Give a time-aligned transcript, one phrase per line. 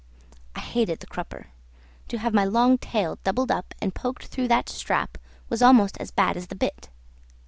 [0.55, 1.49] I hated the crupper;
[2.07, 6.09] to have my long tail doubled up and poked through that strap was almost as
[6.09, 6.89] bad as the bit.